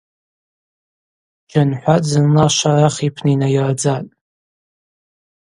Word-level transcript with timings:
Джьанхӏватӏ 1.47 2.07
зынла 2.11 2.45
Шварах 2.55 2.95
йпны 3.07 3.31
йнайырдзатӏ. 3.33 4.11